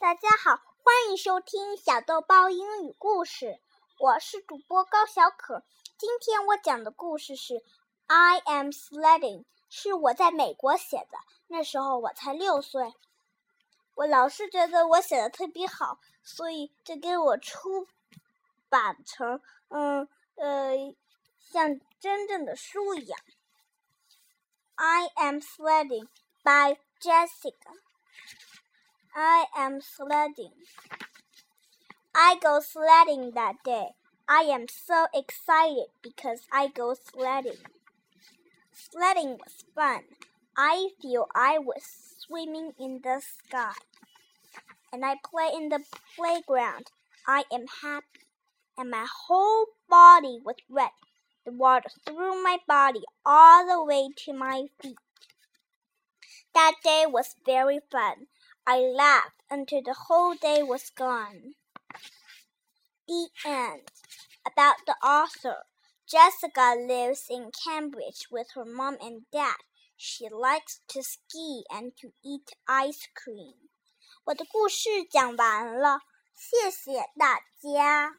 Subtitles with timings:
[0.00, 3.58] 大家好，欢迎收听小豆包英语故事。
[3.98, 5.64] 我是主播高小可。
[5.98, 7.54] 今天我讲的故事是
[8.06, 11.18] 《I Am Sledding》，是我在美国写的。
[11.48, 12.94] 那时候我才六岁。
[13.96, 17.88] 我老师觉得我写的特别好，所以就给我出
[18.68, 20.94] 版成嗯呃
[21.40, 23.18] 像真正的书一样。
[24.76, 26.06] 《I Am Sledding》
[26.44, 27.80] by Jessica。
[29.20, 30.52] I am sledding.
[32.14, 33.88] I go sledding that day.
[34.28, 37.58] I am so excited because I go sledding.
[38.72, 40.02] Sledding was fun.
[40.56, 41.82] I feel I was
[42.20, 43.72] swimming in the sky.
[44.92, 45.80] And I play in the
[46.14, 46.92] playground.
[47.26, 48.28] I am happy.
[48.78, 50.92] And my whole body was wet.
[51.44, 54.94] The water threw my body all the way to my feet.
[56.54, 58.28] That day was very fun.
[58.67, 61.55] I laughed until the whole day was gone.
[63.07, 63.91] The end.
[64.45, 65.65] About the author.
[66.05, 69.55] Jessica lives in Cambridge with her mom and dad.
[69.95, 73.69] She likes to ski and to eat ice cream.
[74.25, 75.99] 我的故事讲完了，
[76.33, 78.11] 谢谢大家。